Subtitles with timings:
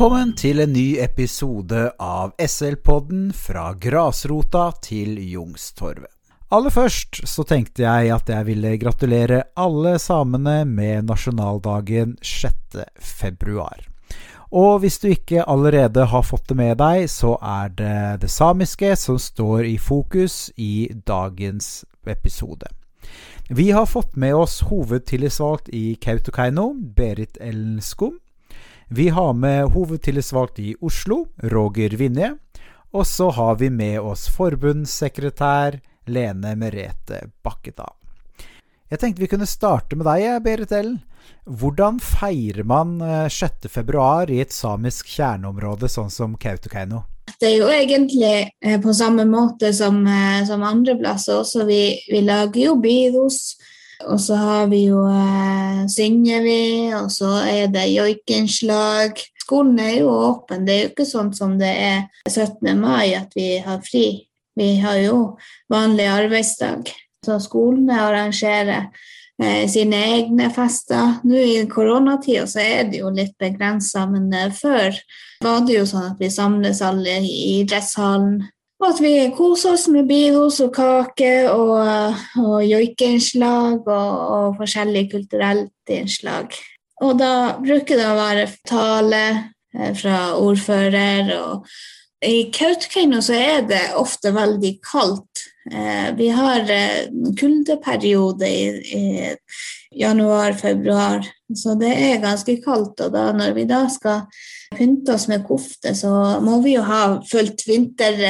[0.00, 6.08] Velkommen til en ny episode av SL-podden fra grasrota til Jungstorvet.
[6.56, 12.80] Aller først så tenkte jeg at jeg ville gratulere alle samene med nasjonaldagen 6.
[12.96, 13.84] februar.
[14.48, 18.94] Og hvis du ikke allerede har fått det med deg, så er det det samiske
[18.96, 22.72] som står i fokus i dagens episode.
[23.52, 28.16] Vi har fått med oss hovedtillitsvalgt i Kautokeino, Berit Ellen Skum.
[28.92, 32.32] Vi har med hovedtillitsvalgt i Oslo, Roger Vinje.
[32.90, 35.76] Og så har vi med oss forbundssekretær
[36.10, 37.94] Lene Merete Bakkedal.
[38.90, 40.98] Jeg tenkte vi kunne starte med deg, Berit Ellen.
[41.46, 42.98] Hvordan feirer man
[43.30, 43.70] 6.
[43.70, 47.04] Eh, i et samisk kjerneområde sånn som Kautokeino?
[47.38, 51.62] Det er jo egentlig eh, på samme måte som, eh, som andre plasser også.
[51.70, 53.54] Vi, vi lager jo byros,
[54.08, 59.20] og så har vi jo eh, vi, og så er det joikenslag.
[59.42, 60.64] Skolen er jo åpen.
[60.66, 62.78] Det er jo ikke sånn som det er 17.
[62.78, 64.26] mai at vi har fri.
[64.56, 65.38] Vi har jo
[65.70, 66.90] vanlig arbeidsdag.
[67.26, 68.90] Så skolene arrangerer
[69.42, 71.18] eh, sine egne fester.
[71.24, 74.96] Nå i koronatida så er det jo litt begrensa, men eh, før
[75.44, 78.42] var det jo sånn at vi samles alle i idrettshallen.
[78.80, 85.04] Og at vi koser oss med bios og kake og, og joikeinnslag og, og forskjellig
[85.12, 86.56] kulturelt innslag.
[87.04, 91.68] Og da bruker det å være tale eh, fra ordfører og
[92.20, 95.46] i Kautokeino så er det ofte veldig kaldt.
[95.72, 97.08] Eh, vi har eh,
[97.40, 99.30] kuldeperiode i,
[99.90, 101.24] januar-februar,
[101.56, 103.00] så det er ganske kaldt.
[103.00, 104.26] Og da, når vi da skal
[104.76, 106.12] pynte oss med kofte, så
[106.44, 108.20] må vi jo ha fullt vinter,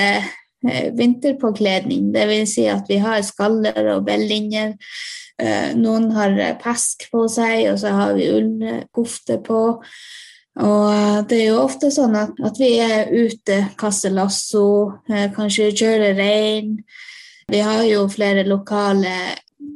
[0.62, 2.10] vinterpåkledning.
[2.14, 2.54] Dvs.
[2.54, 4.74] Si at vi har skaller og bellinger.
[5.80, 9.62] Noen har pesk på seg, og så har vi ullkofte på.
[10.58, 14.64] Og eh, det er jo ofte sånn at, at vi er ute, kaster lasso,
[15.10, 16.76] eh, kanskje kjører rein.
[17.50, 19.14] Vi har jo flere lokale,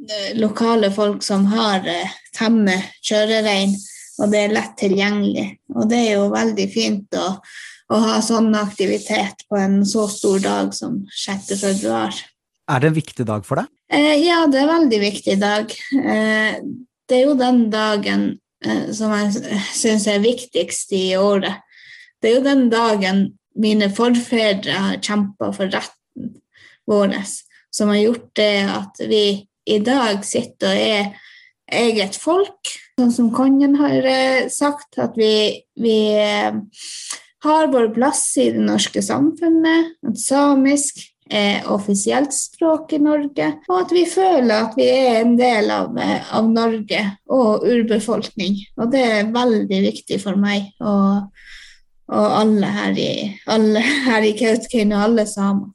[0.09, 1.87] eh, lokale folk som har
[2.35, 2.75] temme
[3.05, 3.75] kjørerein,
[4.19, 5.47] og det er lett tilgjengelig.
[5.75, 7.29] Og det er jo veldig fint å,
[7.91, 11.53] å ha sånn aktivitet på en så stor dag som 6.
[11.59, 12.15] februar.
[12.65, 13.69] Er det en viktig dag for deg?
[13.93, 15.75] Eh, ja, det er en veldig viktig dag.
[15.93, 16.57] Eh,
[17.05, 18.31] det er jo den dagen
[18.65, 21.61] Eh, som jeg syns er viktigst i året.
[22.21, 23.25] Det er jo den dagen
[23.59, 26.33] mine forfedre har kjempa for retten
[26.89, 27.13] vår,
[27.73, 29.25] som har gjort det at vi
[29.65, 31.13] i dag sitter og er
[31.85, 36.53] eget folk, sånn som kongen har eh, sagt, at vi, vi eh,
[37.45, 43.77] har vår plass i det norske samfunnet, at samisk er offisielt språk i Norge, og
[43.79, 47.01] at vi føler at vi er en del av, av Norge
[47.33, 48.59] og urbefolkning.
[48.77, 51.31] Og det er veldig viktig for meg og,
[52.13, 53.13] og alle her i,
[53.49, 55.74] alle her i Kautokeino, alle samer.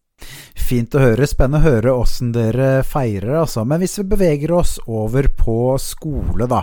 [0.60, 1.26] Fint å høre.
[1.26, 3.64] Spennende å høre åssen dere feirer, altså.
[3.66, 6.62] Men hvis vi beveger oss over på skole, da,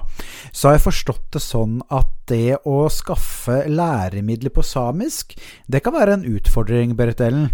[0.52, 5.36] så har jeg forstått det sånn at det å skaffe læremidler på samisk,
[5.68, 7.50] det kan være en utfordring, Berit Ellen?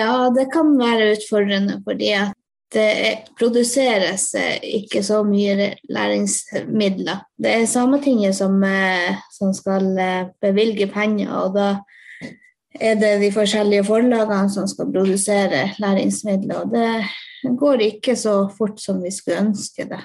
[0.00, 2.38] Ja, det kan være utfordrende fordi at
[2.72, 7.26] det produseres eh, ikke så mye læringsmidler.
[7.36, 11.68] Det er Sametinget som, eh, som skal eh, bevilge penger, og da
[12.80, 16.64] er det de forskjellige forlagene som skal produsere læringsmidler.
[16.64, 20.02] Og det går ikke så fort som vi skulle ønske det.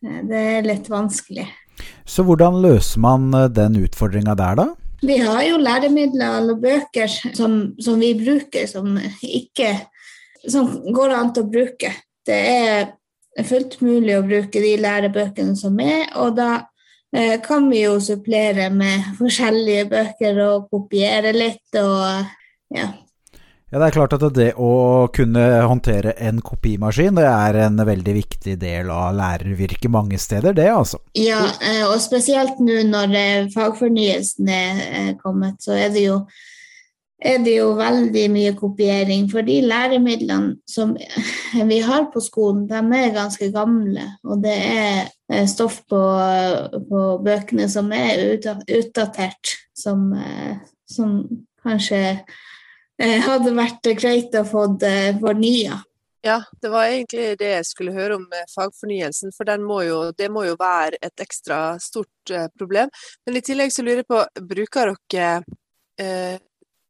[0.00, 1.48] Det er litt vanskelig.
[2.08, 4.68] Så hvordan løser man den utfordringa der, da?
[5.02, 9.76] Vi har jo læremidler og bøker som, som, vi bruker, som ikke
[10.50, 11.92] som går an til å bruke.
[12.26, 16.66] Det er fullt mulig å bruke de lærebøkene som er, og da eh,
[17.44, 22.26] kan vi jo supplere med forskjellige bøker og kopiere litt og
[22.74, 22.90] ja,
[23.70, 28.14] ja, Det er klart at det å kunne håndtere en kopimaskin det er en veldig
[28.16, 31.02] viktig del av lærervirket mange steder, det altså.
[31.18, 36.22] Ja, eh, og spesielt nå når eh, fagfornyelsen er kommet, så er det jo
[37.18, 39.26] er det jo veldig mye kopiering.
[39.30, 40.96] For de læremidlene som
[41.70, 44.06] vi har på skolen, de er ganske gamle.
[44.24, 46.02] Og det er stoff på,
[46.90, 50.12] på bøkene som er utdatert, som,
[50.86, 51.18] som
[51.64, 52.02] kanskje
[52.98, 54.64] Eh, hadde vært greit å få
[55.20, 55.76] fornya.
[56.26, 60.42] Ja, det var egentlig det jeg skulle høre om fagfornyelsen, for må jo, det må
[60.48, 62.90] jo være et ekstra stort eh, problem.
[63.24, 65.44] Men i tillegg så lurer jeg på, bruker dere
[66.02, 66.42] eh,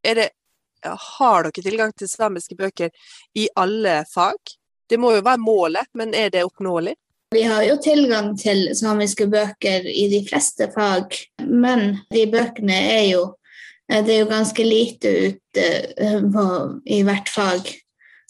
[0.02, 0.30] det,
[0.84, 2.90] Har dere tilgang til samiske bøker
[3.34, 4.38] i alle fag?
[4.88, 6.94] Det må jo være målet, men er det oppnåelig?
[7.34, 11.12] Vi har jo tilgang til samiske bøker i de fleste fag,
[11.44, 13.26] men de bøkene er jo
[13.92, 15.66] Eh, det er jo ganske lite ute
[15.96, 16.46] eh, på,
[16.86, 17.74] i hvert fag.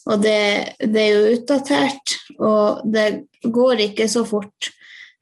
[0.08, 0.40] Og det,
[0.80, 3.08] det, er jo utdatert, og det
[3.44, 4.70] går ikke så fort.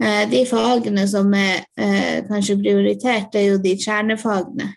[0.03, 1.65] Eh, de fagene som er
[2.29, 4.75] kanskje prioritert, er jo de kjernefagene.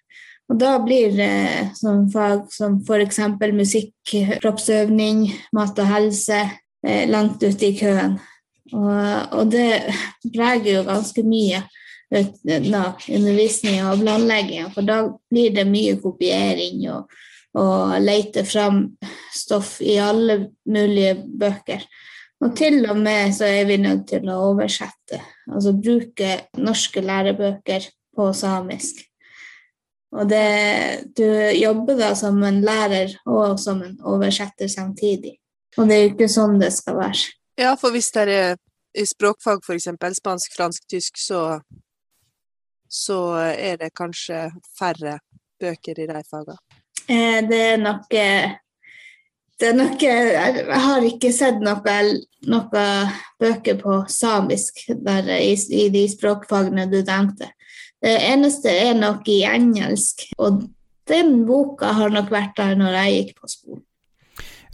[0.50, 1.34] Og da blir det
[1.78, 3.20] sånn fag som f.eks.
[3.54, 3.94] musikk,
[4.42, 6.42] kroppsøvning, mat og helse
[7.12, 8.18] langt ute i køen.
[8.74, 9.94] Og, og det
[10.34, 11.62] preger jo ganske mye
[12.10, 17.10] undervisninga og planlegginga, for da blir det mye kopiering og,
[17.60, 18.86] og lete fram
[19.36, 21.86] stoff i alle mulige bøker.
[22.40, 25.20] Og til og med så er vi nødt til å oversette,
[25.52, 29.09] altså bruke norske lærebøker på samisk.
[30.16, 30.46] Og det,
[31.18, 35.36] du jobber da som en lærer og som en oversetter samtidig.
[35.78, 37.28] Og det er jo ikke sånn det skal være.
[37.60, 38.58] Ja, for hvis det er
[38.98, 41.60] i språkfag f.eks., spansk, fransk, tysk, så
[42.90, 43.20] så
[43.54, 44.48] er det kanskje
[44.80, 45.20] færre
[45.62, 46.58] bøker i de fagene?
[47.06, 48.56] Eh, det er nok eh,
[49.60, 52.84] det er nok, Jeg har ikke sett noen noe
[53.40, 57.50] bøker på samisk der, i, i, de språkfagene du nevnte.
[58.00, 60.64] Det eneste er nok i engelsk, og
[61.10, 63.84] den boka har nok vært der når jeg gikk på skolen.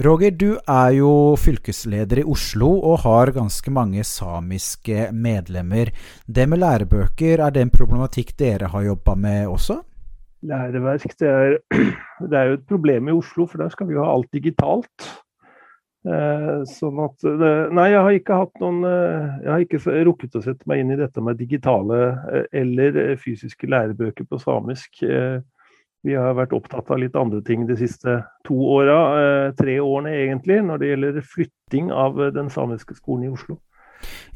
[0.04, 5.94] Roger, du er jo fylkesleder i Oslo og har ganske mange samiske medlemmer.
[6.28, 9.80] Det med lærebøker, er det en problematikk dere har jobba med også?
[10.46, 11.56] Læreverk, det er,
[12.30, 15.08] det er, jo et problem i Oslo, for der skal vi jo ha alt digitalt.
[16.06, 17.24] Eh, sånn at
[17.74, 20.94] Nei, jeg har ikke hatt noen eh, Jeg har ikke rukket å sette meg inn
[20.94, 25.02] i dette med digitale eh, eller fysiske lærebøker på samisk.
[26.06, 30.60] Vi har vært opptatt av litt andre ting de siste to åra, tre årene egentlig,
[30.62, 33.58] når det gjelder flytting av den samiske skolen i Oslo.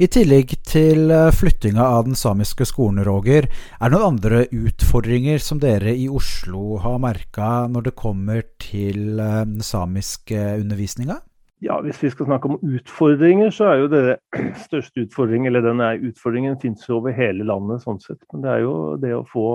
[0.02, 5.62] I tillegg til flyttinga av den samiske skolen, Roger, er det noen andre utfordringer som
[5.62, 11.22] dere i Oslo har merka når det kommer til den samiske undervisninga?
[11.62, 14.04] Ja, Hvis vi skal snakke om utfordringer, så er jo det
[14.68, 18.22] største utfordringen, eller denne utfordringen finnes jo over hele landet, sånn sett.
[18.32, 19.48] Men det er jo det å få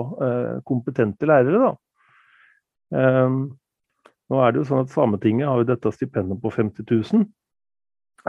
[0.69, 1.71] kompetente lærere, da.
[2.93, 3.39] Ehm,
[4.29, 7.25] nå er det jo sånn at Sametinget har jo dette stipendet på 50 000,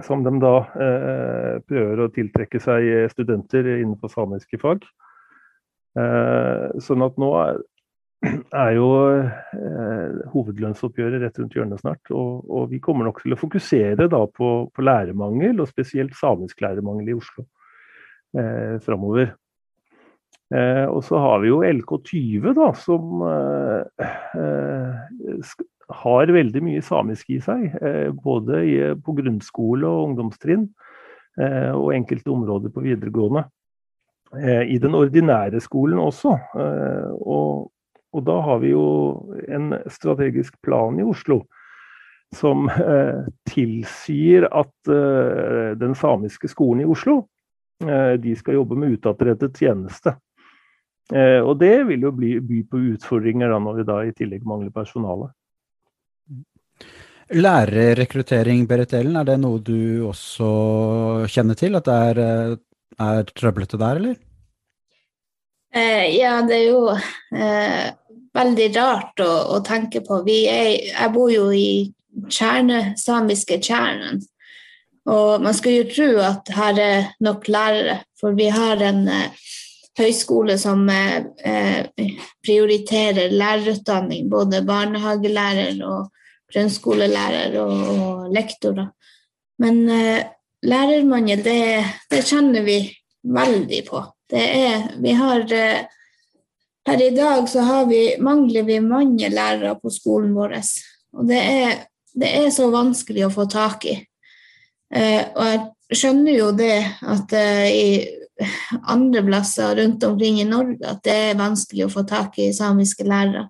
[0.04, 0.54] som de da
[0.86, 4.84] eh, prøver å tiltrekke seg studenter innenfor samiske fag.
[5.96, 7.62] Eh, sånn at nå er,
[8.24, 12.02] er jo eh, hovedlønnsoppgjøret rett rundt hjørnet snart.
[12.10, 16.62] Og, og, vi kommer nok til å fokusere da på, på lærermangel, og spesielt samisk
[16.64, 17.46] lærermangel i Oslo
[18.38, 19.34] eh, framover.
[20.54, 25.54] Eh, og så har vi jo LK20, da, som eh, eh,
[26.02, 27.68] har veldig mye samisk i seg.
[27.80, 30.68] Eh, både i, på grunnskole og ungdomstrinn,
[31.40, 33.48] eh, og enkelte områder på videregående.
[34.36, 36.32] I den ordinære skolen også.
[37.22, 37.68] Og,
[38.16, 38.86] og, da har vi jo
[39.52, 41.42] en strategisk plan i Oslo
[42.34, 42.66] som
[43.52, 44.90] tilsier at
[45.78, 47.20] den samiske skolen i Oslo
[47.78, 50.16] de skal jobbe med utadrettet tjeneste.
[51.14, 54.46] Eh, og det vil jo bli, by på utfordringer da, når vi da i tillegg
[54.46, 55.30] mangler personale.
[57.36, 60.48] Lærerrekruttering, Berit Ellen, er det noe du også
[61.30, 61.78] kjenner til?
[61.78, 62.56] At det er, eh,
[63.06, 64.16] er trøblete der, eller?
[65.76, 67.86] Eh, ja, det er jo eh,
[68.36, 70.22] veldig rart å, å tenke på.
[70.28, 71.92] Er, jeg bor jo i
[72.32, 74.22] kjerne, samiske kjernen.
[75.06, 79.46] Og man skulle jo tro at her er nok lærere, for vi har en eh,
[79.98, 81.86] høyskole som eh,
[82.44, 86.10] prioriterer lærerutdanning, både barnehagelærer og
[86.52, 88.90] grunnskolelærer og, og lektorer.
[89.62, 90.26] Men eh,
[90.66, 91.60] lærermangel, det,
[92.10, 92.80] det, kjenner vi
[93.22, 94.02] veldig på.
[94.36, 95.86] Er Vi har eh,
[96.86, 100.58] Per i dag så vi, mangler vi mange lærere på skolen vår.
[101.18, 101.80] Og det er,
[102.14, 103.96] det er så vanskelig å få tak i.
[104.94, 107.88] Eh, og jeg skjønner jo det at eh, i
[108.86, 113.06] andre plasser rundt omkring i Norge at det er vanskelig å få tak i samiske
[113.08, 113.48] lærere.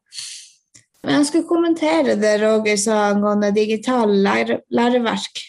[1.04, 5.42] Men jeg skulle kommentere det Roger sa angående digitale lære, læreverk.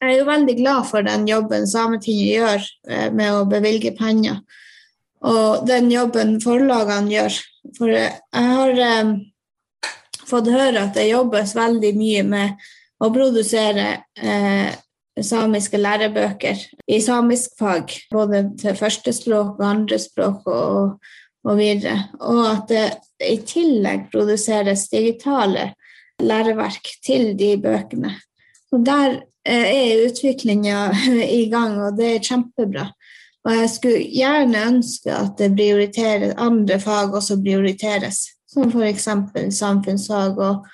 [0.00, 4.40] Jeg er jo veldig glad for den jobben Sametinget gjør eh, med å bevilge penger,
[5.26, 7.40] og den jobben forlagene gjør.
[7.76, 9.14] For jeg har eh,
[10.30, 13.88] fått høre at det jobbes veldig mye med å produsere
[14.20, 14.70] eh,
[15.20, 21.10] samiske lærebøker i samisk fag, både til førstespråk og andrespråk og,
[21.44, 22.10] og videre.
[22.20, 22.86] Og at det
[23.20, 25.72] i tillegg produseres digitale
[26.20, 28.14] læreverk til de bøkene.
[28.72, 30.90] Og der eh, er utviklinga
[31.40, 32.90] i gang, og det er kjempebra.
[33.46, 39.08] Og jeg skulle gjerne ønske at andre fag også prioriteres, som f.eks.
[39.56, 40.66] samfunnsfag og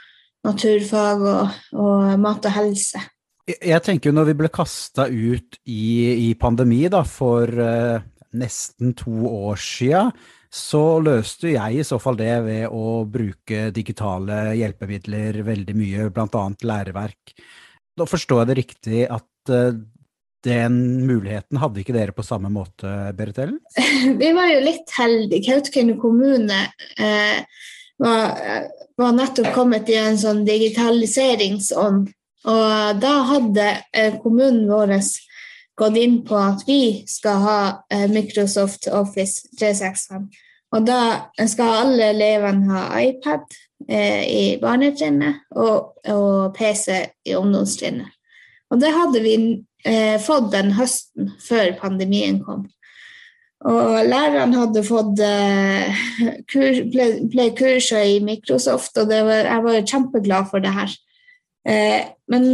[0.46, 3.02] naturfag og, og mat og helse.
[3.46, 8.02] Jeg tenker jo når vi ble kasta ut i, i, pandemi da, for uh,
[8.35, 10.08] nesten to år sia,
[10.50, 16.44] så løste jeg i så fall det ved å bruke digitale hjelpemidler veldig mye, bl.a.
[16.66, 17.37] læreverk.
[17.96, 19.78] Da forstår jeg det riktig at eh,
[20.45, 23.61] den muligheten hadde ikke dere på samme måte, Berit Ellen?
[24.21, 25.52] Vi var jo litt heldige.
[25.52, 26.61] Kautokeino kommune
[26.99, 27.40] eh,
[28.02, 28.37] var,
[28.97, 32.12] var, nettopp kommet i en sånn digitaliseringsånd.
[32.47, 34.95] Og da hadde eh, kommunen vår
[35.76, 37.61] gått inn på at vi skal ha
[37.93, 40.28] eh, Microsoft Office 365.
[40.76, 41.00] Og da
[41.47, 43.45] skal alle elevene ha iPad
[43.88, 48.11] eh, i barnetrinnet og, og, PC i ungdomstrinnet.
[48.73, 49.37] Og det hadde vi
[49.87, 52.66] eh, fått den høsten før pandemien kom.
[53.66, 55.97] Og lærerne hadde fått eh,
[56.52, 60.97] kur, ble, ble kurser i Microsoft, og var, jeg var kjempeglad for det her.
[61.66, 62.50] Eh, men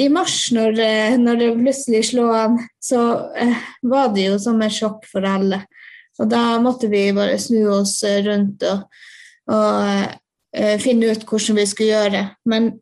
[0.00, 3.02] i mars, når, eh, når, det plutselig slo an, så
[3.36, 5.64] eh, var det jo som et sjokk for alle.
[6.20, 8.84] Og da måtte vi bare snu oss rundt og,
[9.50, 9.80] og
[10.52, 12.24] eh, finne ut hvordan vi skulle gjøre.
[12.50, 12.72] Men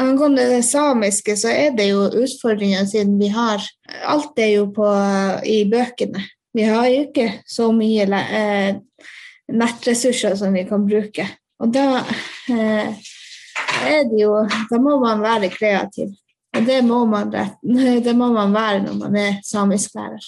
[0.00, 3.62] angående det samiske, så er det jo utfordringer siden vi har
[4.06, 4.86] Alt er jo på,
[5.44, 6.22] i bøkene.
[6.54, 8.76] Vi har jo ikke så mye eh,
[9.50, 11.26] nettressurser som vi kan bruke.
[11.60, 12.04] Og da
[12.50, 12.94] eh,
[13.90, 14.36] er det jo
[14.70, 16.14] Da må man være kreativ.
[16.56, 20.24] Og det må, man, det må man være når man er samisk lærer.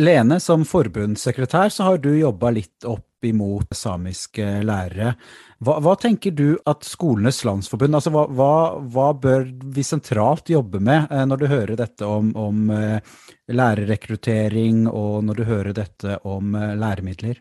[0.00, 5.14] Lene, som forbundssekretær så har du jobba litt opp imot samiske lærere.
[5.64, 8.52] Hva, hva, tenker du at Skolenes landsforbund altså hva, hva,
[8.92, 13.14] hva, bør vi sentralt jobbe med eh, når du hører dette om, om eh,
[13.48, 17.40] lærerrekruttering, og når du hører dette om eh, læremidler?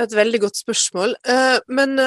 [0.00, 1.10] Et veldig godt spørsmål.
[1.68, 2.00] Men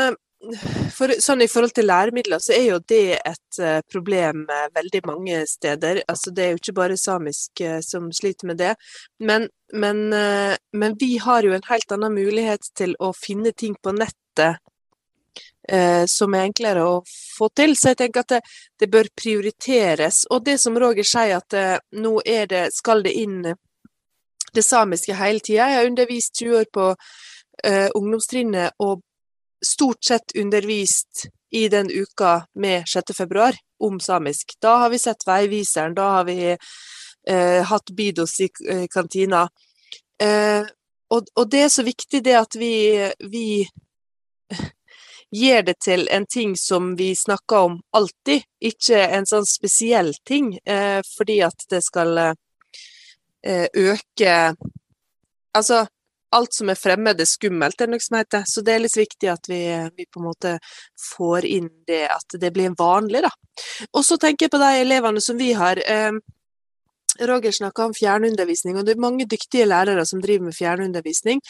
[0.90, 3.60] for, sånn I forhold til læremidler, så er jo det et
[3.94, 6.02] problem veldig mange steder.
[6.10, 8.72] Altså, det er jo ikke bare samisk som sliter med det.
[9.22, 13.94] Men, men, men, vi har jo en helt annen mulighet til å finne ting på
[13.94, 14.58] nettet
[16.06, 17.72] som er enklere å få til.
[17.74, 18.40] Så jeg tenker at det,
[18.80, 20.20] det bør prioriteres.
[20.30, 23.40] Og det som Roger sier, at nå det, skal det inn
[24.54, 25.66] det samiske hele tida.
[25.66, 26.92] Jeg har undervist 20 år på
[27.98, 29.02] ungdomstrinnet og
[29.66, 33.18] stort sett undervist i den uka med 6.
[33.18, 34.54] februar om samisk.
[34.62, 36.58] Da har vi sett Veiviseren, da har vi
[37.32, 39.48] uh, hatt Bidos i uh, kantina.
[40.24, 40.64] Eh,
[41.10, 42.72] og, og, det er så viktig det at vi,
[43.32, 43.68] vi
[45.36, 50.54] gir det til en ting som vi snakker om alltid, ikke en sånn spesiell ting,
[50.66, 54.56] eh, fordi at det skal eh, øke
[55.56, 55.86] Altså,
[56.36, 58.42] alt som er fremmed, er skummelt, er det noe som heter.
[58.44, 59.62] Så det er litt viktig at vi,
[59.96, 60.52] vi, på en måte
[61.00, 63.32] får inn det, at det blir vanlig, da.
[63.94, 65.80] Og så tenker jeg på de elevene som vi har.
[65.80, 66.12] Eh,
[67.20, 71.42] Roger snakka om fjernundervisning, og det er mange dyktige lærere som driver med fjernundervisning.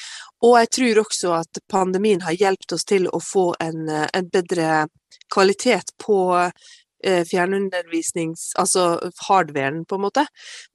[0.45, 4.85] Og jeg tror også at pandemien har hjulpet oss til å få en, en bedre
[5.33, 8.51] kvalitet på eh, fjernundervisnings...
[8.61, 10.27] Altså hardwaren, på en måte.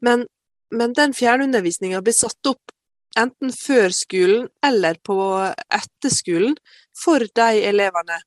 [0.02, 0.26] Men,
[0.74, 2.74] men den fjernundervisninga blir satt opp
[3.18, 5.16] enten før skolen eller på
[5.70, 6.54] etterskolen,
[7.04, 8.20] for de elevene.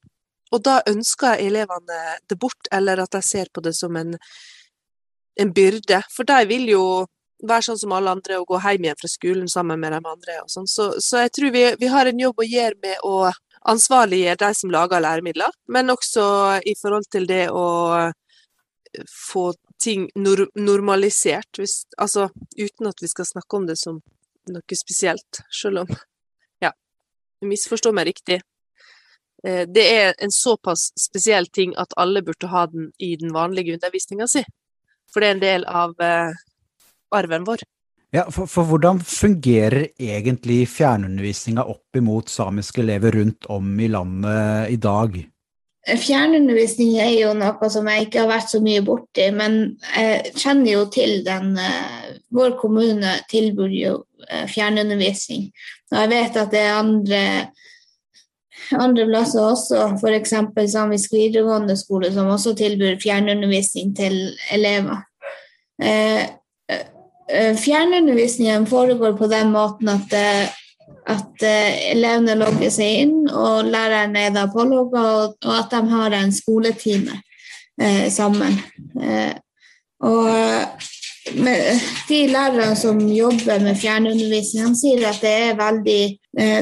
[0.53, 4.17] Og da ønsker elevene det bort, eller at de ser på det som en,
[5.39, 6.01] en byrde.
[6.13, 6.83] For de vil jo
[7.43, 10.37] være sånn som alle andre og gå hjem igjen fra skolen sammen med de andre.
[10.43, 10.67] og sånn.
[10.69, 13.31] Så, så, jeg tror vi, vi, har en jobb å gjøre med å
[13.73, 16.23] ansvarliggjøre de som lager læremidler, men også
[16.67, 17.67] i forhold til det å
[19.09, 22.27] få ting nor normalisert, hvis, altså
[22.59, 24.01] uten at vi skal snakke om det som
[24.51, 25.95] noe spesielt, selv om
[26.63, 26.71] Ja,
[27.43, 28.41] misforstå meg riktig.
[29.43, 33.75] Eh, det er en såpass spesiell ting at alle burde ha den i den vanlige
[33.75, 34.43] undervisninga si.
[35.13, 36.33] For det er en del av eh,
[37.13, 37.63] arven vår.
[38.13, 44.73] Ja, for, for hvordan fungerer egentlig fjernundervisninga opp imot samiske elever rundt om i landet
[44.73, 45.17] i dag?
[45.83, 49.57] Fjernundervisning er jo noe som jeg ikke har vært så mye borti, men
[49.91, 53.97] jeg kjenner jo til den uh, Vår kommune tilbyr jo
[54.29, 55.49] uh, fjernundervisning.
[55.91, 57.19] Og jeg vet at det er andre,
[58.71, 60.33] andre plasser også, f.eks.
[60.71, 64.17] Samisk videregående skole, som også tilbyr fjernundervisning til
[64.53, 65.03] elever.
[65.83, 66.25] Uh,
[67.59, 70.19] fjernundervisningen foregår på den måten at
[71.09, 76.15] at uh, elevene logger seg inn, og læreren er da pålogga, og, at de har
[76.15, 77.19] en skoletime
[78.13, 78.59] sammen.
[80.03, 80.27] Og
[82.07, 86.01] de lærerne som jobber med fjernundervisning, de sier at det er veldig,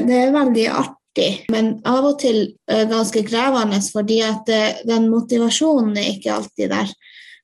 [0.08, 4.84] det er veldig artig artig, men av og til uh, ganske krevende, fordi at uh,
[4.88, 6.92] den motivasjonen er ikke alltid der.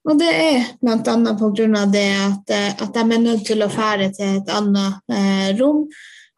[0.09, 0.97] Og det er bl.a.
[1.05, 1.85] pga.
[1.93, 5.87] det at, uh, at de er nødt til å fære til et annet rom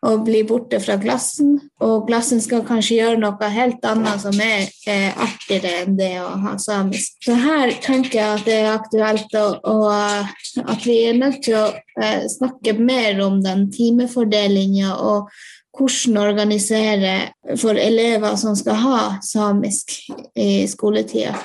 [0.06, 1.58] og bli borte fra klassen.
[1.84, 6.30] Og klassen skal kanskje gjøre noe helt annet som er eh, artigere enn det å
[6.40, 7.18] ha samisk.
[7.24, 9.76] Så her tenker jeg at det er aktuelt å, å,
[10.64, 11.66] at vi er nødt til å
[12.00, 15.28] eh, snakke mer om den timefordelinga og
[15.76, 19.94] hvordan organisere for elever som skal ha samisk
[20.34, 21.36] i skoletida,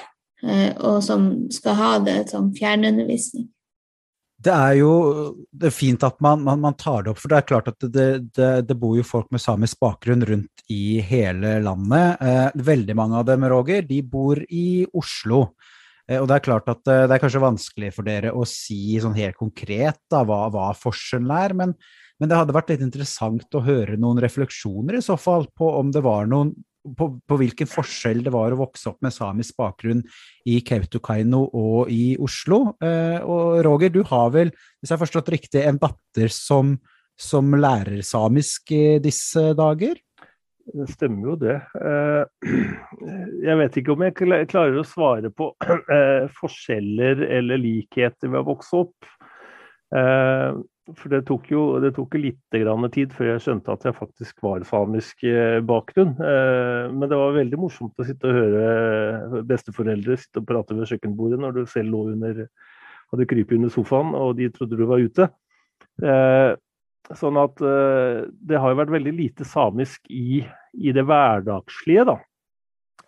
[0.46, 3.50] eh, og som skal ha det som fjernundervisning
[4.46, 4.92] det er jo
[5.50, 7.86] det er fint at man, man, man, tar det opp, for det er klart at
[7.94, 12.22] det, det, det bor jo folk med samisk bakgrunn rundt i hele landet.
[12.22, 15.48] Eh, veldig mange av dem, Roger, de bor i Oslo.
[16.10, 19.18] Eh, og det er klart at det er kanskje vanskelig for dere å si sånn
[19.18, 21.78] helt konkret da, hva, hva forskjellen er, men,
[22.20, 25.92] men, det hadde vært litt interessant å høre noen refleksjoner i så fall på om
[25.92, 26.54] det var noen
[26.98, 30.04] på, på, hvilken forskjell det var å vokse opp med samisk bakgrunn
[30.50, 32.76] i Kautokeino og i Oslo.
[32.84, 36.76] Eh, og Roger, du har vel, hvis jeg har forstått riktig, en datter som,
[37.18, 39.98] som lærer samisk i disse dager?
[40.66, 41.58] Det stemmer jo det.
[41.78, 42.54] Eh,
[43.46, 48.50] jeg vet ikke om jeg klarer å svare på eh, forskjeller eller likheter ved å
[48.54, 49.14] vokse opp.
[50.86, 52.40] Eh, for det tok jo det tok litt
[52.94, 56.16] tid før jeg skjønte at jeg faktisk var samisk eh, bakgrunn.
[56.20, 60.88] Eh, men det var veldig morsomt å sitte og høre besteforeldre sitte og prate ved
[60.88, 62.46] kjøkkenbordet når du selv lå under,
[63.12, 65.30] hadde krypet under sofaen og de trodde du var ute.
[66.04, 66.54] Eh,
[67.14, 70.40] sånn at det har jo vært veldig lite samisk i,
[70.74, 72.16] i det hverdagslige, da.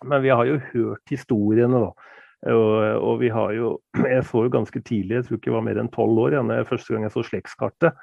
[0.06, 2.17] Men vi har jo hørt historiene, da.
[2.46, 3.72] Og, og, vi har jo
[4.14, 6.62] Jeg så jo ganske tidlig, jeg tror ikke det var mer enn tolv år, ja,
[6.68, 7.98] første gang jeg så slektskartet.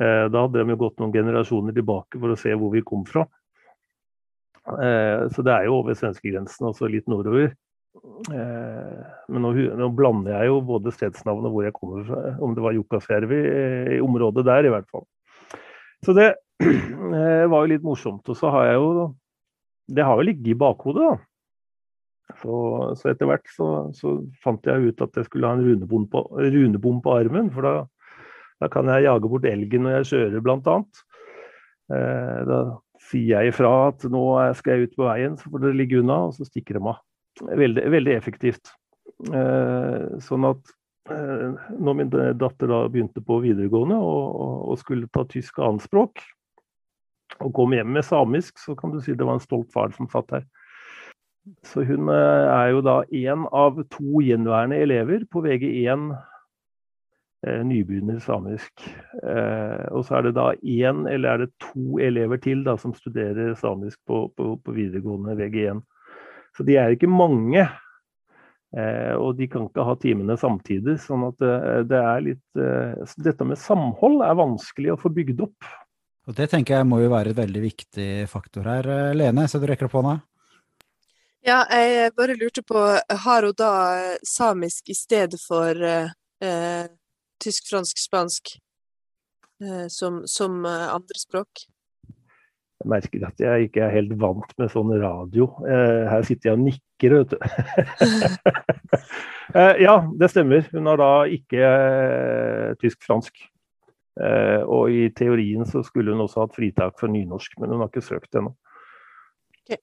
[0.00, 3.02] Eh, da hadde de jo gått noen generasjoner tilbake for å se hvor vi kom
[3.08, 3.26] fra.
[4.70, 7.50] Eh, så det er jo over svenskegrensen, altså litt nordover.
[8.30, 9.00] Eh,
[9.32, 12.64] men nå, nå, blander jeg jo både stedsnavn og hvor jeg kommer fra, om det
[12.64, 13.40] var Jukkasjärvi,
[13.96, 15.08] i området der i hvert fall.
[16.06, 16.30] Så det
[17.50, 18.24] var jo litt morsomt.
[18.30, 19.10] Og så har jeg jo
[19.90, 21.29] Det har jo ligget i bakhodet, da.
[22.40, 22.54] Så,
[23.00, 26.24] så etter hvert så, så, fant jeg ut at jeg skulle ha en runebom på,
[26.30, 27.74] runebom på armen, for da,
[28.62, 30.76] da, kan jeg jage bort elgen når jeg kjører, bl.a.
[31.90, 32.60] Eh, da
[33.10, 34.24] sier jeg ifra at nå
[34.58, 37.00] skal jeg ut på veien, så får dere ligge unna, og så stikker de av.
[37.40, 38.74] Veldig, veldig effektivt.
[39.32, 40.74] Eh, sånn at
[41.12, 46.22] eh, når min datter da begynte på videregående og, og, og skulle ta tysk annetspråk,
[47.40, 50.08] og kom hjem med samisk, så kan du si det var en stolt far som
[50.12, 50.46] satt her.
[51.64, 56.10] Så hun eh, er jo da én av to gjenværende elever på VG1
[57.46, 58.84] eh, nybegynner samisk.
[59.24, 62.94] Eh, og så er det da én eller er det to elever til da, som
[62.96, 65.80] studerer samisk på, på, på videregående VG1.
[66.56, 67.68] Så de er ikke mange.
[68.70, 70.92] Og de kan ikke ha timene samtidig.
[71.02, 71.40] sånn at
[71.90, 72.60] det, er litt
[73.18, 75.70] Dette med samhold er vanskelig å få bygd opp.
[76.30, 78.90] Og Det tenker jeg må jo være et veldig viktig faktor her.
[79.18, 80.14] Lene, så du rekker opp hånda?
[81.40, 82.80] Ja, jeg bare lurte på,
[83.24, 86.88] har hun da eh, samisk i stedet for eh,
[87.40, 88.52] tysk, fransk, spansk
[89.64, 91.64] eh, som, som andre andrespråk?
[92.80, 95.48] Jeg merker at jeg ikke er helt vant med sånn radio.
[95.64, 97.38] Eh, her sitter jeg og nikker, vet du.
[99.50, 100.60] Eh, ja, det stemmer.
[100.70, 101.70] Hun har da ikke
[102.78, 103.40] tysk-fransk.
[104.70, 108.04] og i teorien så skulle hun også hatt fritak for nynorsk, men hun har ikke
[108.12, 108.52] søkt ennå.
[109.64, 109.82] Okay.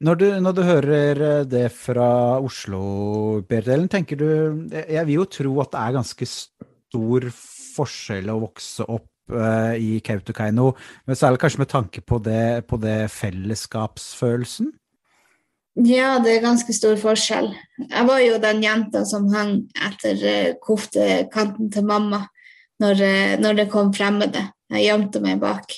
[0.00, 4.28] Når du, når du, hører eh, det fra Oslo, Berdelen, tenker du
[4.72, 10.00] Jeg vil jo tro at det er ganske stor forskjell å vokse opp uh, i
[10.04, 10.72] Kautokeino,
[11.06, 14.70] men særlig kanskje med tanke på det, på det, fellesskapsfølelsen?
[15.86, 17.52] Ja, det er ganske stor forskjell.
[17.84, 19.52] Jeg var jo den jenta som hang
[19.86, 22.22] etter koftekanten til mamma
[22.82, 24.46] når, uh, når det kom fremmede.
[24.72, 25.76] Jeg gjemte meg bak.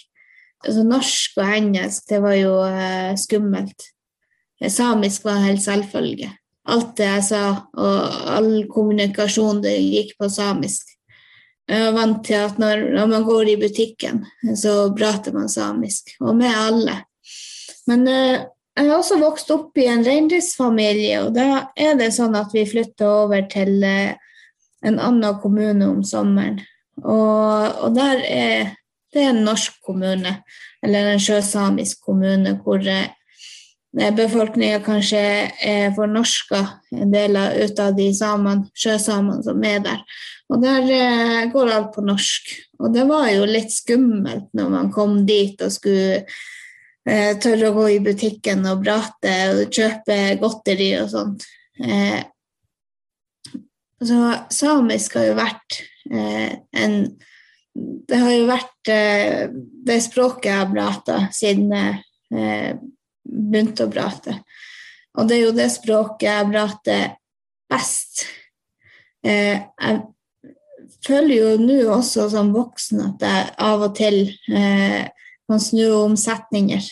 [0.63, 2.55] Altså, norsk og engelsk, det var jo
[3.19, 3.91] skummelt.
[4.70, 6.31] Samisk var helt selvfølge.
[6.70, 7.44] Alt det jeg sa,
[7.75, 10.92] og all kommunikasjon, det gikk på samisk.
[11.70, 14.22] Jeg var vant til at når, når man går i butikken,
[14.59, 16.96] så prater man samisk, og med alle.
[17.90, 18.42] Men eh,
[18.77, 22.66] jeg har også vokst opp i en reindriftsfamilie, og da er det sånn at vi
[22.68, 24.14] flytter over til eh,
[24.87, 26.61] en annen kommune om sommeren.
[27.03, 28.72] Og, og der er
[29.12, 30.38] det er en norsk kommune,
[30.83, 33.11] eller en sjøsamisk kommune, hvor eh,
[33.92, 35.20] befolkninga kanskje
[35.68, 36.62] er fornorska,
[36.96, 40.00] en del av, ut av de samene, sjøsamene som er der.
[40.52, 42.52] Og der eh, går alt på norsk.
[42.81, 47.76] Og det var jo litt skummelt når man kom dit og skulle eh, tørre å
[47.76, 51.46] gå i butikken og prate og kjøpe godteri og sånt.
[51.81, 52.20] Eh,
[54.02, 56.96] så samisk har jo vært eh, en
[57.72, 59.52] Det har jo vært eh,
[59.87, 62.81] det språket jeg har prata siden jeg
[63.25, 64.39] begynte å prate.
[65.19, 67.03] Og det er jo det språket jeg prater
[67.73, 68.25] best.
[69.25, 70.01] Eh, jeg
[71.05, 75.05] føler jo nå også som voksen at jeg av og til eh,
[75.49, 76.85] kan snu om setninger.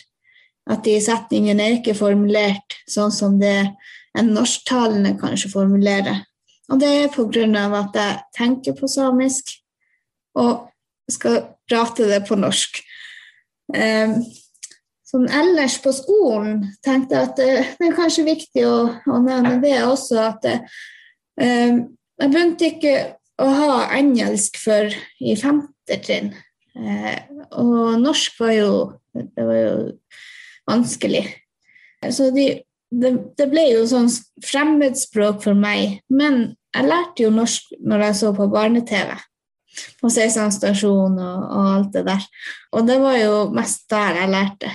[0.71, 3.71] At de setningene er ikke formulert sånn som det
[4.19, 6.21] en norsktalende kanskje formulerer.
[6.71, 9.57] Og det er på grunn av at jeg tenker på samisk
[10.38, 10.69] og
[11.11, 11.40] skal
[11.71, 12.83] prate det på norsk.
[15.11, 18.77] Sånn ellers på skolen tenkte jeg at det, det er kanskje viktig å,
[19.11, 21.81] å, nevne det også, at eh,
[22.20, 22.94] jeg begynte ikke
[23.40, 26.31] å ha engelsk før i femte trinn.
[26.79, 27.16] Eh,
[27.59, 28.73] og norsk var jo,
[29.35, 29.75] var jo
[30.70, 31.25] vanskelig.
[32.14, 32.46] Så de,
[32.90, 34.11] det, det, ble jo sånn
[34.46, 36.01] fremmedspråk for meg.
[36.12, 39.16] Men jeg lærte jo norsk når jeg så på barne-TV.
[40.00, 42.24] På Seisan stasjon og, og, alt det der.
[42.76, 44.72] Og det var jo mest der jeg lærte.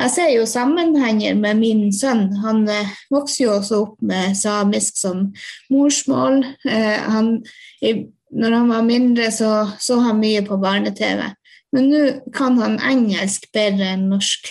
[0.00, 2.30] Jeg ser jo sammenhenger med min sønn.
[2.42, 5.28] Han eh, vokser jo også opp med samisk som
[5.70, 6.40] morsmål.
[6.64, 7.36] Eh, han,
[7.84, 7.92] i,
[8.32, 11.28] når han var mindre, så så han mye på barne-TV.
[11.72, 12.02] Men nå
[12.34, 14.50] kan han engelsk bedre enn norsk.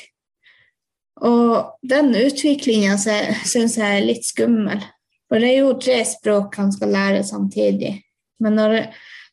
[1.21, 4.81] Og den utviklinga syns jeg er litt skummel.
[5.29, 7.93] For det er jo tre språk han skal lære samtidig.
[8.41, 8.77] Men når,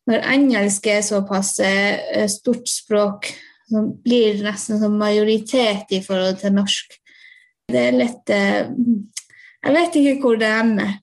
[0.08, 3.28] når engelsk er såpass eh, stort språk
[3.68, 6.96] som blir nesten som majoritet i forhold til norsk.
[7.68, 8.70] Det er litt eh,
[9.58, 10.96] Jeg vet ikke hvor det ender.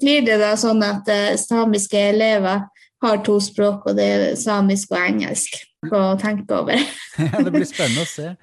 [0.00, 2.66] Blir det da sånn at eh, samiske elever
[3.00, 6.82] har to språk, og det er samisk og engelsk, å tenke over?
[7.30, 8.34] ja, det blir spennende å se.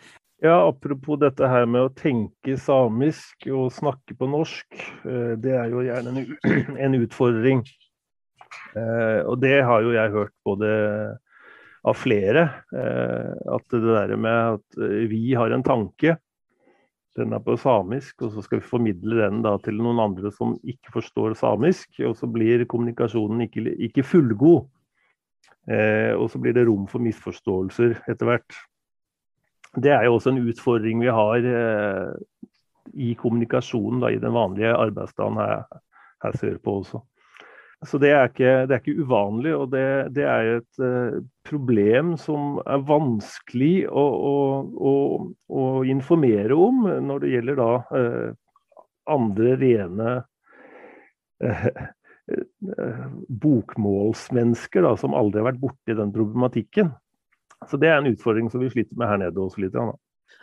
[0.41, 4.65] Ja, Apropos dette her med å tenke samisk og snakke på norsk.
[5.05, 6.25] Eh, det er jo gjerne
[6.77, 7.63] en utfordring.
[8.77, 10.69] Og det har jo jeg hørt både
[11.87, 12.45] av flere.
[12.73, 16.17] Eh, at det der med at eh, vi har en tanke,
[17.17, 20.53] den er på samisk, og så skal vi formidle den da til noen andre som
[20.61, 21.89] ikke forstår samisk.
[22.05, 24.67] Og så blir kommunikasjonen ikke, ikke fullgod.
[25.67, 28.59] Eh, og så blir det rom for misforståelser etter hvert.
[29.77, 32.13] Det er jo også en utfordring vi har eh,
[32.93, 35.65] i kommunikasjonen da, i den vanlige arbeidsdagen her,
[36.23, 37.01] her sørpå også.
[37.85, 39.85] Så det er, ikke, det er ikke, uvanlig, og det,
[40.17, 44.37] det er et uh, problem som er vanskelig å, å,
[44.73, 44.93] å,
[45.45, 48.31] å, informere om når det gjelder da uh,
[49.13, 50.15] andre rene
[51.45, 51.69] uh,
[53.45, 56.89] bokmålsmennesker da, som aldri har vært borti den problematikken.
[57.69, 59.77] Så det er en utfordring som vi sliter med her nede også litt.
[59.77, 59.93] Ja.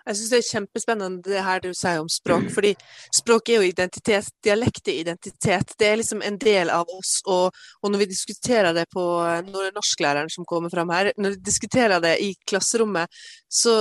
[0.04, 2.74] Jeg syns det er kjempespennende det her du sier om språk, fordi
[3.14, 4.28] språk er jo identitet.
[4.44, 5.74] Dialekt er identitet.
[5.80, 7.16] Det er liksom en del av oss.
[7.24, 11.12] Og, og når vi diskuterer det på Når det er norsklæreren som kommer fram her,
[11.16, 13.08] når vi diskuterer det i klasserommet,
[13.48, 13.74] så,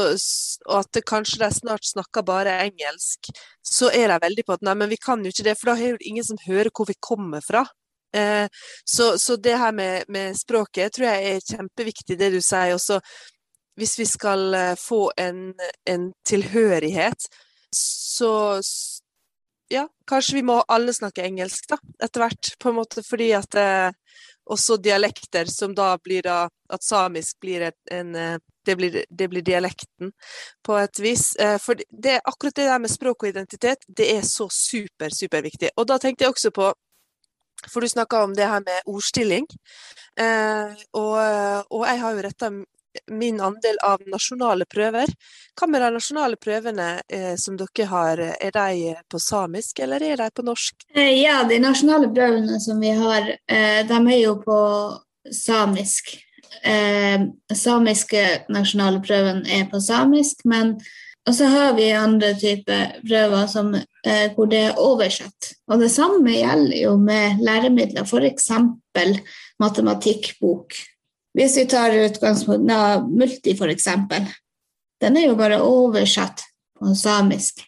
[0.69, 3.31] og at det kanskje de snart snakker bare engelsk,
[3.63, 5.77] så er de veldig på at nei, men vi kan jo ikke det, for da
[5.79, 7.65] er det ingen som hører hvor vi kommer fra.
[8.15, 8.47] Eh,
[8.85, 12.75] så, så, det her med, med, språket tror jeg er kjempeviktig, det du sier.
[12.75, 12.99] også
[13.79, 15.53] hvis vi skal eh, få en,
[15.89, 17.29] en tilhørighet,
[17.73, 18.33] så
[19.73, 22.53] ja, kanskje vi må alle snakke engelsk, da, etter hvert.
[22.59, 23.89] På en måte fordi at eh,
[24.53, 29.41] også dialekter som da blir da At samisk blir en eh, det blir, det blir,
[29.41, 30.11] dialekten
[30.65, 31.35] på et vis.
[31.35, 35.69] Eh, for det, akkurat det der med språk og identitet, det er så super, superviktig.
[35.77, 36.73] Og da tenkte jeg også på
[37.71, 39.45] For du snakka om det her med ordstilling.
[40.93, 41.17] Og,
[41.71, 42.49] og, jeg har jo retta
[43.11, 45.11] min andel av nasjonale prøver.
[45.59, 50.21] Hva med de nasjonale prøvene eh, som dere har, er de på samisk eller er
[50.23, 50.87] de på norsk?
[50.95, 54.59] Eh, ja, de nasjonale prøvene som vi har, eh, de er jo på
[55.31, 56.15] samisk.
[56.63, 60.77] Eh, samiske nasjonale prøven er på samisk, men
[61.23, 65.53] og så har vi andre typer prøver som, eh, hvor det er oversatt.
[65.71, 68.49] Og det samme gjelder jo med læremidler, f.eks.
[69.59, 70.75] matematikkbok
[71.37, 73.87] hvis vi tar utgangspunkt av Multi, f.eks.
[75.01, 76.45] Den er jo bare oversatt
[76.77, 77.63] på samisk.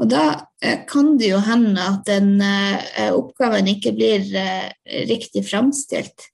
[0.00, 0.24] Og da
[0.64, 4.70] eh, kan det jo hende at den eh, oppgaven ikke blir eh,
[5.08, 6.30] riktig framstilt,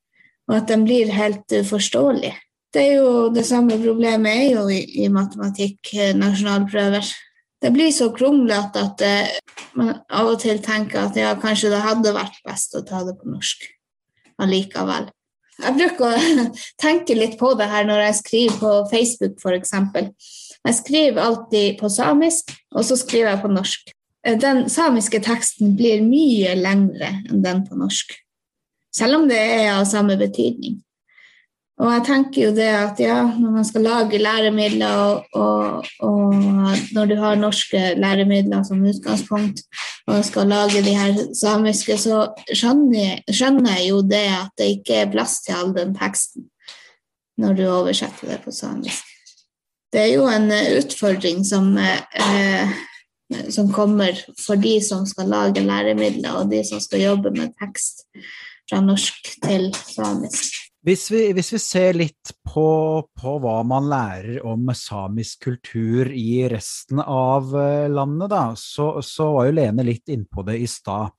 [0.46, 2.35] og at den blir helt uforståelig.
[2.74, 7.07] Det er jo det samme problemet er jo i, i matematikk, nasjonalprøver.
[7.62, 9.38] det blir så kronglete at eh,
[9.74, 13.16] man av og til tenker at ja, kanskje det hadde vært best å ta det
[13.18, 13.66] på norsk
[14.42, 15.09] allikevel.
[15.62, 16.46] Jeg bruker å
[16.84, 19.74] tenke litt på det her når jeg skriver på Facebook, f.eks.
[20.66, 23.92] Jeg skriver alltid på samisk, og så skriver jeg på norsk.
[24.26, 28.16] Eh, den samiske teksten blir mye lengre enn den på norsk,
[28.96, 30.80] selv om det er av samme betydning.
[31.76, 36.36] Og jeg tenker jo det at ja, når man skal lage læremidler, og, og, og,
[36.96, 39.60] når du har norske læremidler som utgangspunkt,
[40.06, 45.12] og skal lage de her samiske, så skjønner, jeg jo det at det ikke er
[45.12, 46.48] plass til all den teksten
[47.36, 49.04] når du oversetter det på samisk.
[49.92, 52.72] Det er jo en utfordring som, eh,
[53.52, 58.06] som kommer for de som skal lage læremidler, og de som skal jobbe med tekst
[58.70, 60.65] fra norsk til samisk.
[60.87, 62.68] Hvis vi, hvis vi, ser litt på,
[63.18, 69.33] på, hva man lærer om samisk kultur i resten av eh, landet, da, så, så
[69.35, 71.11] var jo Lene litt innpå det i stad.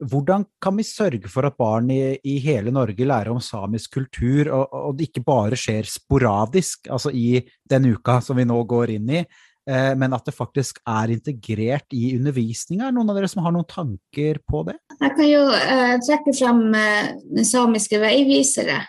[0.00, 4.48] Hvordan kan vi sørge for at barn i, i, hele Norge lærer om samisk kultur,
[4.48, 8.94] og, og, det ikke bare skjer sporadisk, altså i den uka som vi nå går
[8.96, 9.22] inn i,
[9.68, 12.88] eh, men at det faktisk er integrert i undervisninga?
[12.88, 14.78] Er noen av dere som har noen tanker på det?
[14.96, 18.80] Jeg kan jo eh, trekke fram eh, samiske veivisere.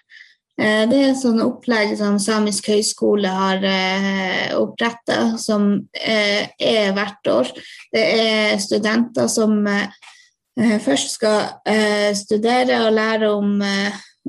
[0.62, 7.30] Eh, det er sånt opplegg som Samisk høgskole har eh, oppretta, som eh, er hvert
[7.32, 7.50] år.
[7.94, 9.64] Det er studenter som
[10.54, 11.48] først skal
[12.14, 13.56] studere og lære om,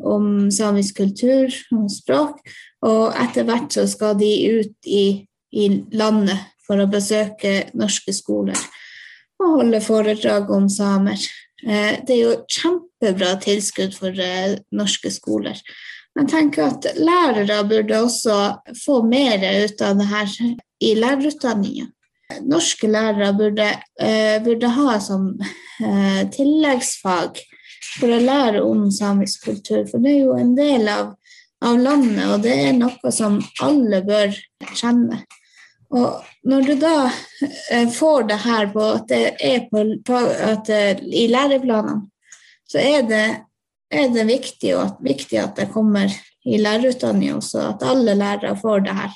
[0.08, 2.38] om samisk kultur og språk,
[2.80, 8.56] og etter hvert så skal de ut i, i landet for å besøke norske skoler
[9.36, 11.20] og holde foredrag om samer.
[11.60, 14.24] Det er jo kjempebra tilskudd for
[14.72, 15.60] norske skoler.
[16.14, 18.36] Jeg tenker at lærere burde også
[18.84, 20.34] få mer ut av det her
[20.84, 21.88] i lærerutdanninga.
[22.46, 23.66] Norske lærere burde,
[24.02, 27.40] uh, burde ha som uh, tilleggsfag
[27.98, 31.12] for å lære om samisk kultur, for det er jo en del av,
[31.66, 34.34] av landet, og det er noe som alle bør
[34.72, 35.20] kjenne.
[35.94, 40.22] Og når du da uh, får det her på at det er på, på
[40.52, 40.70] at,
[41.02, 42.06] i læreplanene,
[42.70, 43.26] så er det
[43.94, 46.12] er det viktig, og, viktig at det kommer
[46.44, 49.14] i lærerutdanning også, at alle lærere får det her.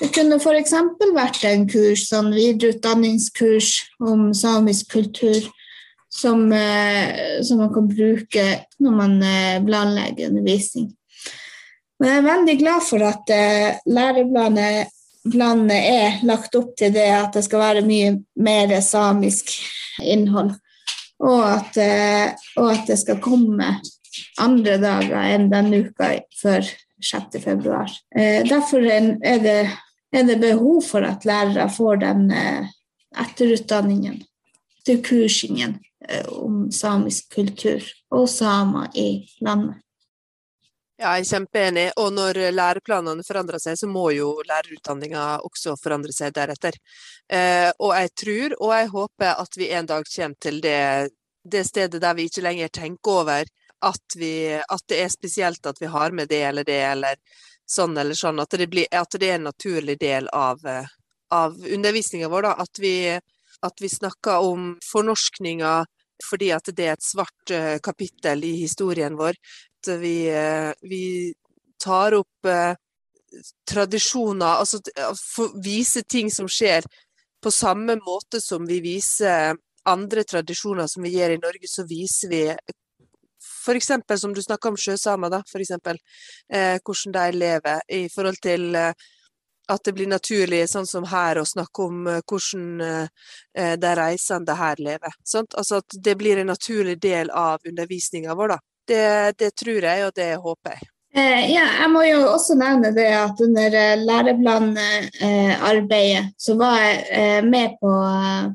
[0.00, 0.74] Det kunne f.eks.
[1.12, 5.42] vært en kurs, sånn videreutdanningskurs om samisk kultur
[6.10, 8.46] som, eh, som, man kan bruke
[8.80, 10.88] når man eh, planlegger undervisning.
[12.00, 17.36] Men jeg er veldig glad for at eh, læreplanet er lagt opp til det at
[17.36, 19.52] det skal være mye mer samisk
[20.00, 20.56] innhold
[21.20, 23.74] og at, eh, og at, det skal komme
[24.40, 26.64] andre dager enn denne uka før
[27.00, 27.38] 6.
[27.44, 27.92] februar.
[28.16, 29.60] Eh, derfor er det,
[30.12, 32.72] er det behov for at lærere får den eh,
[33.20, 34.22] etterutdanningen,
[34.86, 35.74] til kursingen
[36.32, 37.84] om samisk kultur
[38.16, 39.76] og samer i landet.
[41.00, 41.86] Ja, jeg er kjempeenig.
[41.96, 46.76] Og når læreplanene forandrer seg, så må jo lærerutdanninga også forandre seg deretter.
[47.24, 50.82] Eh, og jeg tror, og jeg håper, at vi en dag kommer til det,
[51.40, 53.48] det stedet der vi ikke lenger tenker over
[53.80, 57.16] at, vi, at, det er spesielt at vi har med det eller det, eller
[57.64, 58.42] sånn eller sånn.
[58.44, 60.60] At det, blir, at det er en naturlig del av,
[61.32, 62.50] av undervisninga vår.
[62.50, 62.52] Da.
[62.60, 65.78] At vi, at vi snakker om fornorskninga
[66.20, 69.38] fordi at det er et svart uh, kapittel i historien vår
[69.80, 71.32] at vi, eh, vi
[71.80, 72.74] tar opp eh,
[73.70, 74.80] tradisjoner, altså
[75.62, 76.84] vise ting som skjer
[77.42, 79.56] på samme måte som vi viser
[79.88, 82.42] andre tradisjoner som vi gjør i Norge, så viser vi
[83.60, 83.90] f.eks.
[84.20, 85.98] som du snakka om sjøsamer, da, for eksempel,
[86.52, 88.92] eh, hvordan de lever i forhold til eh,
[89.70, 94.56] at det blir naturlig, sånn som her, å snakke om eh, hvordan eh, de reisende
[94.58, 95.14] her lever.
[95.24, 95.54] Sant?
[95.58, 98.60] Altså at det blir en naturlig del av undervisninga vår, da.
[98.88, 100.80] Det, det tror jeg, og det håper jeg.
[101.10, 106.76] Eh, ja, jeg må jo også nevne det at under eh, læreplanarbeidet eh, så var
[106.78, 108.46] jeg eh, med på eh,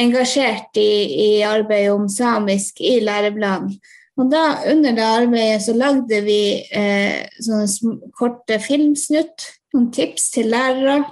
[0.00, 3.76] engasjert i, i arbeidet om samisk i læreplanen.
[4.16, 7.68] Og da, under det arbeidet så lagde vi eh, sånne
[8.16, 11.04] korte filmsnutt, noen tips til lærere.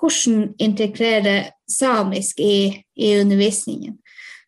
[0.00, 3.98] Hvordan integrere samisk i, i undervisningen.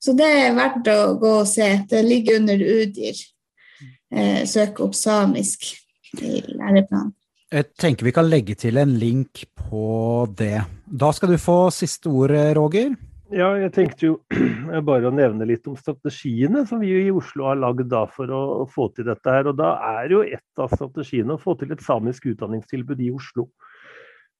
[0.01, 1.85] Så det er verdt å gå og se.
[1.89, 3.32] Det ligger under UDIR
[4.13, 5.73] eh, søke opp samisk
[6.21, 7.15] i læreplanen.
[7.53, 10.63] Jeg tenker vi kan legge til en link på det.
[10.89, 12.95] Da skal du få siste ord, Roger.
[13.33, 14.15] Ja, jeg tenkte jo
[14.89, 18.91] bare å nevne litt om strategiene som vi i Oslo har lagd for å få
[18.93, 19.49] til dette her.
[19.49, 23.47] Og da er jo et av strategiene å få til et samisk utdanningstilbud i Oslo.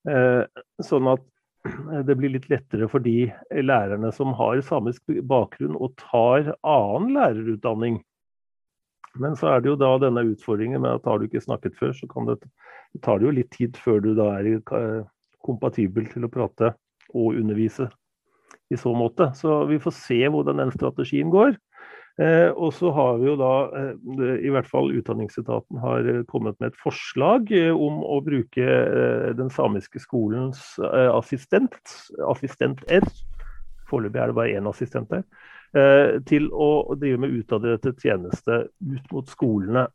[0.09, 0.43] Eh,
[0.85, 1.25] sånn at
[2.07, 3.31] det blir litt lettere for de
[3.65, 8.01] lærerne som har samisk bakgrunn og tar annen lærerutdanning.
[9.21, 11.91] Men så er det jo da denne utfordringen med at har du ikke snakket før,
[11.93, 12.39] så kan det,
[13.05, 15.03] tar det jo litt tid før du da er
[15.43, 16.73] kompatibel til å prate
[17.13, 17.89] og undervise
[18.73, 19.29] i så måte.
[19.37, 21.55] Så vi får se hvordan den strategien går.
[22.21, 26.69] Eh, og så har vi jo da, eh, i hvert fall Utdanningsetaten har kommet med
[26.69, 31.79] et forslag eh, om å bruke eh, den samiske skolens eh, assistent,
[32.29, 33.07] assistent R,
[33.89, 35.25] foreløpig er det bare én assistent der,
[36.29, 39.87] til å drive med utadrettet tjeneste ut mot skolene.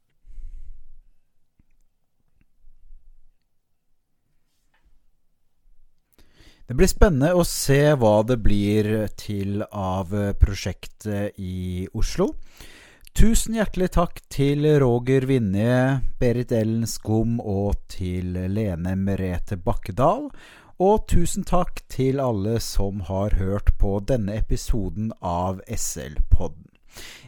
[6.69, 12.35] Det blir spennende å se hva det blir til av prosjektet i Oslo.
[13.17, 15.79] Tusen hjertelig takk til Roger Vinje,
[16.21, 20.29] Berit Ellen Skum og til Lene Merete Bakkedal.
[20.79, 26.69] Og tusen takk til alle som har hørt på denne episoden av SL-podden.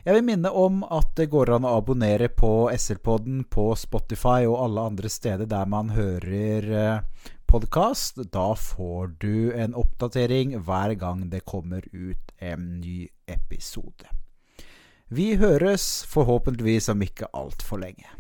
[0.07, 4.55] Jeg vil minne om at det går an å abonnere på SL-podden på Spotify og
[4.69, 8.23] alle andre steder der man hører eh, podkast.
[8.31, 14.15] Da får du en oppdatering hver gang det kommer ut en ny episode.
[15.11, 18.15] Vi høres forhåpentligvis om ikke altfor lenge.